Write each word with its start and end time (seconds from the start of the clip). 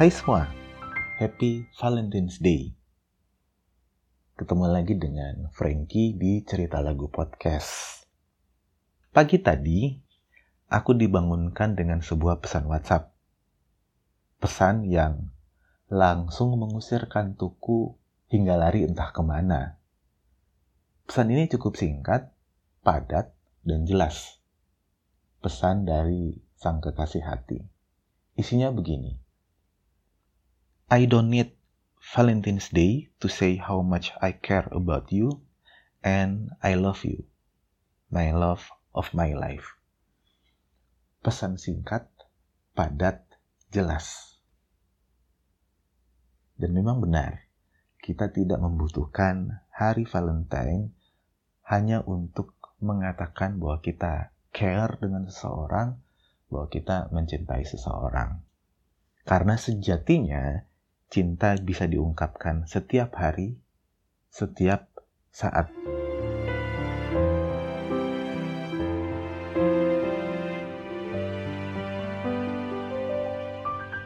Hai 0.00 0.08
semua, 0.08 0.48
Happy 1.20 1.68
Valentine's 1.76 2.40
Day. 2.40 2.72
Ketemu 4.32 4.72
lagi 4.72 4.96
dengan 4.96 5.52
Frankie 5.52 6.16
di 6.16 6.40
Cerita 6.40 6.80
Lagu 6.80 7.12
Podcast. 7.12 8.00
Pagi 9.12 9.36
tadi, 9.44 9.92
aku 10.72 10.96
dibangunkan 10.96 11.76
dengan 11.76 12.00
sebuah 12.00 12.40
pesan 12.40 12.64
WhatsApp. 12.72 13.12
Pesan 14.40 14.88
yang 14.88 15.36
langsung 15.92 16.56
mengusir 16.56 17.04
kantuku 17.04 17.92
hingga 18.32 18.56
lari 18.56 18.88
entah 18.88 19.12
ke 19.12 19.20
mana. 19.20 19.84
Pesan 21.04 21.28
ini 21.28 21.44
cukup 21.44 21.76
singkat, 21.76 22.32
padat, 22.80 23.36
dan 23.68 23.84
jelas. 23.84 24.40
Pesan 25.44 25.84
dari 25.84 26.40
sang 26.56 26.80
kekasih 26.80 27.20
hati. 27.20 27.60
Isinya 28.40 28.72
begini. 28.72 29.28
I 30.90 31.06
don't 31.06 31.30
need 31.30 31.54
Valentine's 32.02 32.66
Day 32.66 33.14
to 33.22 33.30
say 33.30 33.54
how 33.62 33.78
much 33.78 34.10
I 34.18 34.34
care 34.34 34.66
about 34.74 35.14
you 35.14 35.38
and 36.02 36.50
I 36.66 36.74
love 36.74 37.06
you. 37.06 37.30
My 38.10 38.34
love 38.34 38.66
of 38.90 39.14
my 39.14 39.30
life. 39.38 39.78
Pesan 41.22 41.62
singkat, 41.62 42.10
padat, 42.74 43.22
jelas. 43.70 44.34
Dan 46.58 46.74
memang 46.74 46.98
benar, 46.98 47.46
kita 48.02 48.34
tidak 48.34 48.58
membutuhkan 48.58 49.62
hari 49.70 50.02
Valentine 50.10 50.90
hanya 51.70 52.02
untuk 52.02 52.58
mengatakan 52.82 53.62
bahwa 53.62 53.78
kita 53.78 54.34
care 54.50 54.98
dengan 54.98 55.22
seseorang, 55.30 56.02
bahwa 56.50 56.66
kita 56.66 57.14
mencintai 57.14 57.62
seseorang. 57.62 58.42
Karena 59.22 59.54
sejatinya 59.54 60.66
cinta 61.10 61.58
bisa 61.58 61.90
diungkapkan 61.90 62.70
setiap 62.70 63.18
hari, 63.18 63.58
setiap 64.30 64.86
saat. 65.34 65.66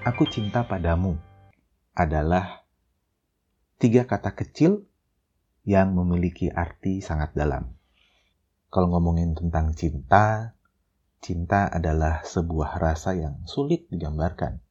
Aku 0.09 0.25
cinta 0.33 0.65
padamu 0.65 1.21
adalah 1.93 2.65
tiga 3.77 4.09
kata 4.09 4.33
kecil 4.33 4.89
yang 5.69 5.93
memiliki 5.93 6.49
arti 6.49 7.05
sangat 7.05 7.37
dalam. 7.37 7.77
Kalau 8.73 8.89
ngomongin 8.97 9.37
tentang 9.37 9.77
cinta, 9.77 10.57
cinta 11.21 11.69
adalah 11.69 12.25
sebuah 12.25 12.81
rasa 12.81 13.13
yang 13.13 13.45
sulit 13.45 13.85
digambarkan 13.93 14.64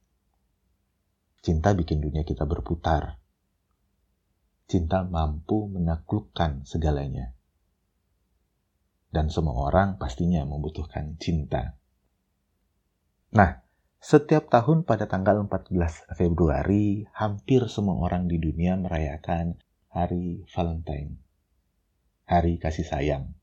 Cinta 1.43 1.75
bikin 1.75 1.99
dunia 1.99 2.23
kita 2.23 2.47
berputar. 2.47 3.19
Cinta 4.63 5.03
mampu 5.03 5.67
menaklukkan 5.67 6.63
segalanya. 6.63 7.35
Dan 9.11 9.27
semua 9.27 9.67
orang 9.67 9.99
pastinya 9.99 10.47
membutuhkan 10.47 11.19
cinta. 11.19 11.75
Nah, 13.35 13.59
setiap 13.99 14.47
tahun 14.47 14.87
pada 14.87 15.11
tanggal 15.11 15.43
14 15.43 16.15
Februari, 16.15 17.11
hampir 17.11 17.67
semua 17.67 17.99
orang 17.99 18.31
di 18.31 18.39
dunia 18.39 18.79
merayakan 18.79 19.59
Hari 19.91 20.47
Valentine. 20.47 21.19
Hari 22.23 22.55
kasih 22.55 22.87
sayang. 22.87 23.35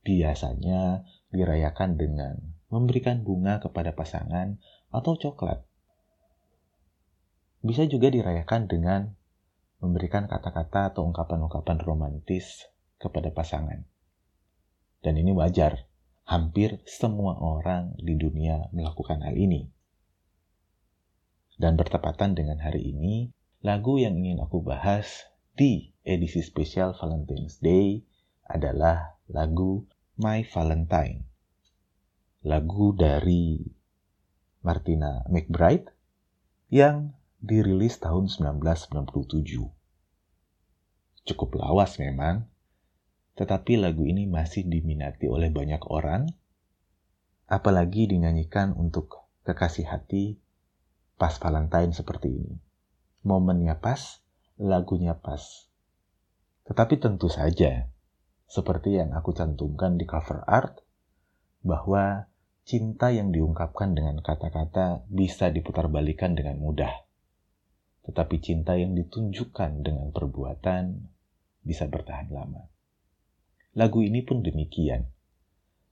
Biasanya 0.00 1.04
dirayakan 1.28 2.00
dengan 2.00 2.40
memberikan 2.72 3.20
bunga 3.20 3.60
kepada 3.60 3.92
pasangan 3.92 4.56
atau 4.88 5.12
coklat 5.20 5.67
bisa 7.62 7.86
juga 7.90 8.10
dirayakan 8.10 8.70
dengan 8.70 9.00
memberikan 9.78 10.26
kata-kata 10.26 10.94
atau 10.94 11.06
ungkapan-ungkapan 11.06 11.78
romantis 11.82 12.66
kepada 12.98 13.30
pasangan. 13.30 13.86
Dan 14.98 15.14
ini 15.14 15.30
wajar, 15.30 15.86
hampir 16.26 16.82
semua 16.84 17.38
orang 17.38 17.94
di 17.98 18.18
dunia 18.18 18.66
melakukan 18.74 19.22
hal 19.22 19.38
ini. 19.38 19.70
Dan 21.58 21.74
bertepatan 21.74 22.38
dengan 22.38 22.62
hari 22.62 22.94
ini, 22.94 23.30
lagu 23.62 23.98
yang 23.98 24.18
ingin 24.18 24.42
aku 24.42 24.62
bahas 24.62 25.26
di 25.58 25.90
edisi 26.06 26.42
spesial 26.42 26.94
Valentine's 26.94 27.58
Day 27.58 28.06
adalah 28.46 29.18
lagu 29.26 29.86
My 30.18 30.46
Valentine. 30.46 31.26
Lagu 32.46 32.94
dari 32.94 33.58
Martina 34.62 35.26
McBride 35.26 35.90
yang 36.70 37.17
dirilis 37.38 38.02
tahun 38.02 38.26
1997. 38.26 38.90
Cukup 41.22 41.50
lawas 41.54 42.02
memang, 42.02 42.50
tetapi 43.38 43.78
lagu 43.78 44.02
ini 44.02 44.26
masih 44.26 44.66
diminati 44.66 45.30
oleh 45.30 45.46
banyak 45.46 45.78
orang, 45.86 46.26
apalagi 47.46 48.10
dinyanyikan 48.10 48.74
untuk 48.74 49.30
kekasih 49.46 49.86
hati 49.86 50.42
pas 51.14 51.38
Valentine 51.38 51.94
seperti 51.94 52.42
ini. 52.42 52.58
Momennya 53.22 53.78
pas, 53.78 54.18
lagunya 54.58 55.14
pas. 55.14 55.70
Tetapi 56.66 56.98
tentu 56.98 57.30
saja, 57.30 57.86
seperti 58.50 58.98
yang 58.98 59.14
aku 59.14 59.30
cantumkan 59.30 59.94
di 59.94 60.10
cover 60.10 60.42
art, 60.42 60.82
bahwa 61.62 62.26
cinta 62.66 63.14
yang 63.14 63.30
diungkapkan 63.30 63.94
dengan 63.94 64.18
kata-kata 64.26 65.06
bisa 65.06 65.54
diputarбalikan 65.54 66.34
dengan 66.34 66.58
mudah 66.58 67.07
tetapi 68.08 68.40
cinta 68.40 68.72
yang 68.72 68.96
ditunjukkan 68.96 69.84
dengan 69.84 70.08
perbuatan 70.16 71.12
bisa 71.60 71.84
bertahan 71.84 72.32
lama. 72.32 72.64
Lagu 73.76 74.00
ini 74.00 74.24
pun 74.24 74.40
demikian. 74.40 75.04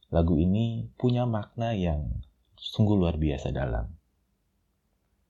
Lagu 0.08 0.40
ini 0.40 0.88
punya 0.96 1.28
makna 1.28 1.76
yang 1.76 2.24
sungguh 2.56 2.96
luar 2.96 3.20
biasa 3.20 3.52
dalam. 3.52 3.92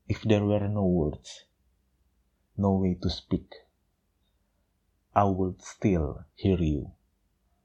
If 0.07 0.23
there 0.23 0.47
were 0.47 0.71
no 0.71 0.87
words, 0.87 1.51
no 2.55 2.79
way 2.79 2.95
to 3.03 3.11
speak, 3.11 3.51
I 5.11 5.27
would 5.27 5.59
still 5.59 6.23
hear 6.39 6.63
you. 6.63 6.95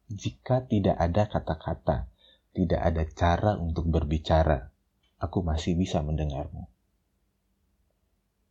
Jika 0.09 0.65
tidak 0.65 0.97
ada 0.97 1.29
kata-kata, 1.29 2.09
tidak 2.57 2.81
ada 2.81 3.05
cara 3.05 3.51
untuk 3.61 3.85
berbicara, 3.85 4.73
aku 5.21 5.45
masih 5.45 5.77
bisa 5.77 6.01
mendengarmu. 6.01 6.65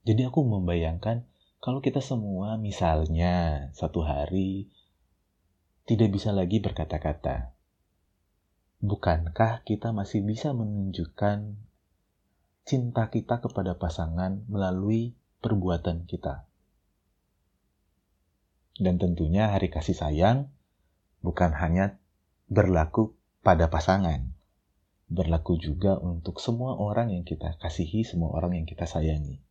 Jadi 0.00 0.24
aku 0.24 0.40
membayangkan 0.48 1.28
kalau 1.60 1.84
kita 1.84 2.00
semua 2.00 2.56
misalnya 2.56 3.68
satu 3.76 4.00
hari 4.00 4.72
tidak 5.84 6.08
bisa 6.08 6.32
lagi 6.32 6.56
berkata-kata. 6.56 7.52
Bukankah 8.80 9.60
kita 9.68 9.92
masih 9.92 10.24
bisa 10.24 10.56
menunjukkan 10.56 11.52
cinta 12.64 13.12
kita 13.12 13.44
kepada 13.44 13.76
pasangan 13.76 14.40
melalui 14.48 15.12
perbuatan 15.44 16.08
kita? 16.08 16.48
Dan 18.80 18.96
tentunya 18.96 19.52
hari 19.52 19.68
kasih 19.68 19.92
sayang 19.92 20.48
bukan 21.20 21.52
hanya 21.52 22.00
berlaku 22.48 23.12
pada 23.44 23.68
pasangan, 23.68 24.32
berlaku 25.12 25.60
juga 25.60 26.00
untuk 26.00 26.40
semua 26.40 26.80
orang 26.80 27.12
yang 27.12 27.28
kita 27.28 27.60
kasihi, 27.60 28.08
semua 28.08 28.32
orang 28.32 28.56
yang 28.56 28.64
kita 28.64 28.88
sayangi. 28.88 29.44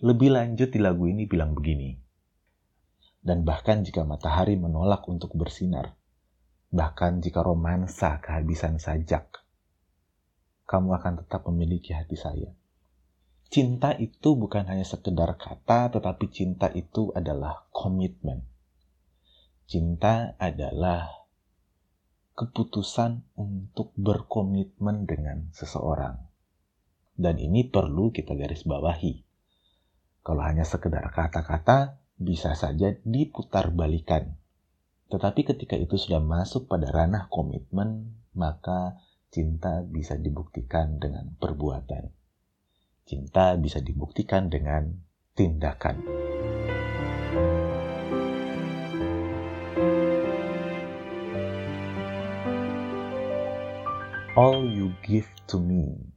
Lebih 0.00 0.32
lanjut 0.32 0.72
di 0.72 0.80
lagu 0.80 1.04
ini 1.12 1.28
bilang 1.28 1.52
begini. 1.52 1.92
Dan 3.20 3.44
bahkan 3.44 3.84
jika 3.84 4.00
matahari 4.00 4.56
menolak 4.56 5.04
untuk 5.04 5.36
bersinar, 5.36 5.92
bahkan 6.72 7.20
jika 7.20 7.44
romansa 7.44 8.16
kehabisan 8.24 8.80
sajak, 8.80 9.28
kamu 10.64 10.96
akan 10.96 11.20
tetap 11.20 11.44
memiliki 11.52 11.92
hati 11.92 12.16
saya. 12.16 12.48
Cinta 13.52 13.92
itu 13.92 14.40
bukan 14.40 14.72
hanya 14.72 14.88
sekedar 14.88 15.36
kata, 15.36 15.92
tetapi 15.92 16.32
cinta 16.32 16.72
itu 16.72 17.12
adalah 17.12 17.68
komitmen. 17.68 18.48
Cinta 19.68 20.32
adalah 20.40 21.12
keputusan 22.40 23.36
untuk 23.36 23.92
berkomitmen 24.00 25.04
dengan 25.04 25.52
seseorang. 25.52 26.24
Dan 27.20 27.36
ini 27.36 27.68
perlu 27.68 28.08
kita 28.16 28.32
garis 28.32 28.64
bawahi 28.64 29.28
kalau 30.20 30.44
hanya 30.44 30.68
sekedar 30.68 31.08
kata-kata, 31.12 32.00
bisa 32.20 32.52
saja 32.52 32.92
diputar 33.08 33.72
balikan. 33.72 34.36
Tetapi 35.10 35.42
ketika 35.42 35.74
itu 35.74 35.96
sudah 35.96 36.20
masuk 36.20 36.68
pada 36.68 36.92
ranah 36.92 37.26
komitmen, 37.32 38.20
maka 38.36 39.00
cinta 39.32 39.82
bisa 39.82 40.14
dibuktikan 40.20 41.00
dengan 41.00 41.34
perbuatan. 41.40 42.12
Cinta 43.08 43.58
bisa 43.58 43.82
dibuktikan 43.82 44.52
dengan 44.52 45.02
tindakan. 45.34 46.04
All 54.38 54.62
you 54.62 54.94
give 55.02 55.26
to 55.50 55.58
me, 55.58 56.14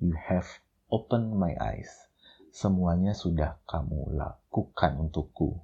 you 0.00 0.16
have 0.16 0.48
open 0.88 1.36
my 1.36 1.52
eyes. 1.60 2.09
Semuanya 2.50 3.14
sudah 3.14 3.62
kamu 3.70 4.18
lakukan 4.18 4.98
untukku. 4.98 5.62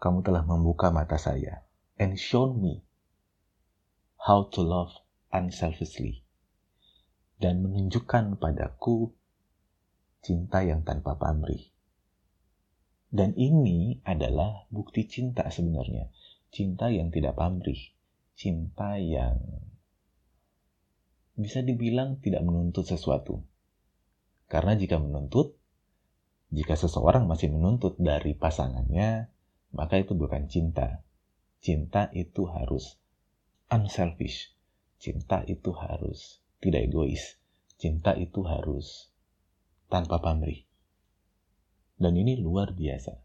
Kamu 0.00 0.24
telah 0.24 0.44
membuka 0.44 0.88
mata 0.88 1.20
saya 1.20 1.64
and 2.00 2.16
shown 2.16 2.60
me 2.60 2.84
how 4.16 4.48
to 4.48 4.64
love 4.64 4.92
unselfishly 5.32 6.24
dan 7.36 7.60
menunjukkan 7.60 8.40
padaku 8.40 9.12
cinta 10.24 10.64
yang 10.64 10.80
tanpa 10.82 11.20
pamrih. 11.20 11.70
Dan 13.12 13.36
ini 13.36 14.02
adalah 14.02 14.66
bukti 14.72 15.06
cinta 15.06 15.46
sebenarnya. 15.52 16.10
Cinta 16.50 16.90
yang 16.90 17.12
tidak 17.12 17.38
pamrih. 17.38 17.78
Cinta 18.36 18.98
yang 18.98 19.38
bisa 21.36 21.60
dibilang 21.60 22.18
tidak 22.24 22.42
menuntut 22.42 22.88
sesuatu. 22.88 23.44
Karena 24.46 24.78
jika 24.78 25.02
menuntut, 25.02 25.58
jika 26.54 26.78
seseorang 26.78 27.26
masih 27.26 27.50
menuntut 27.50 27.98
dari 27.98 28.38
pasangannya, 28.38 29.30
maka 29.74 29.98
itu 29.98 30.14
bukan 30.14 30.46
cinta. 30.46 31.02
Cinta 31.58 32.08
itu 32.14 32.46
harus 32.46 32.98
unselfish. 33.68 34.54
Cinta 35.02 35.42
itu 35.44 35.74
harus 35.74 36.40
tidak 36.62 36.86
egois. 36.86 37.38
Cinta 37.76 38.14
itu 38.14 38.46
harus 38.46 39.10
tanpa 39.90 40.22
pamrih. 40.22 40.64
Dan 41.98 42.14
ini 42.14 42.38
luar 42.38 42.72
biasa. 42.72 43.18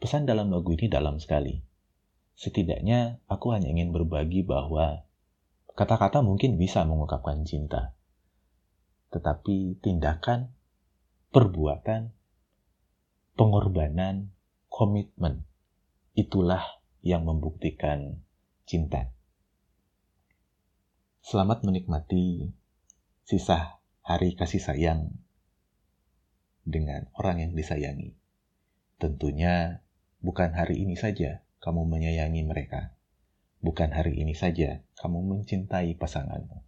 Pesan 0.00 0.26
dalam 0.26 0.50
lagu 0.50 0.72
ini 0.74 0.90
dalam 0.90 1.20
sekali. 1.22 1.60
Setidaknya 2.34 3.20
aku 3.28 3.52
hanya 3.52 3.68
ingin 3.68 3.92
berbagi 3.92 4.42
bahwa 4.42 5.04
Kata-kata 5.80 6.20
mungkin 6.20 6.60
bisa 6.60 6.84
mengungkapkan 6.84 7.46
cinta, 7.48 7.96
tetapi 9.10 9.78
tindakan, 9.82 10.54
perbuatan, 11.34 12.14
pengorbanan, 13.34 14.34
komitmen 14.70 15.46
itulah 16.14 16.62
yang 17.02 17.26
membuktikan 17.26 18.22
cinta. 18.66 19.10
Selamat 21.20 21.62
menikmati 21.62 22.50
sisa 23.26 23.78
hari 24.00 24.34
kasih 24.34 24.62
sayang 24.62 25.14
dengan 26.66 27.10
orang 27.18 27.44
yang 27.44 27.52
disayangi. 27.54 28.16
Tentunya 28.96 29.84
bukan 30.24 30.54
hari 30.54 30.82
ini 30.82 30.96
saja 30.96 31.44
kamu 31.60 31.86
menyayangi 31.86 32.42
mereka 32.46 32.96
Bukan 33.60 33.92
hari 33.92 34.16
ini 34.16 34.32
saja 34.32 34.80
kamu 34.96 35.20
mencintai 35.20 35.92
pasanganmu. 36.00 36.64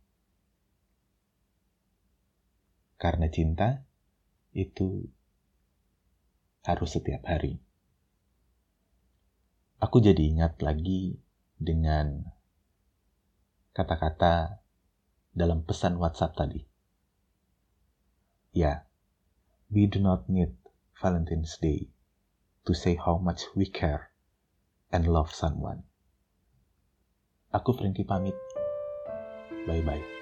Karena 3.03 3.27
cinta 3.27 3.83
itu 4.55 5.11
harus 6.63 6.95
setiap 6.95 7.27
hari. 7.27 7.59
Aku 9.83 9.99
jadi 9.99 10.23
ingat 10.23 10.63
lagi 10.63 11.19
dengan 11.59 12.31
kata-kata 13.75 14.63
dalam 15.35 15.67
pesan 15.67 15.99
WhatsApp 15.99 16.39
tadi. 16.39 16.63
Ya, 18.55 18.87
we 19.67 19.91
do 19.91 19.99
not 19.99 20.31
need 20.31 20.55
Valentine's 21.03 21.59
Day 21.59 21.91
to 22.63 22.71
say 22.71 22.95
how 22.95 23.19
much 23.19 23.51
we 23.59 23.67
care 23.67 24.15
and 24.95 25.11
love 25.11 25.35
someone. 25.35 25.83
Aku 27.51 27.75
Frankie 27.75 28.07
pamit. 28.07 28.39
Bye-bye. 29.67 30.22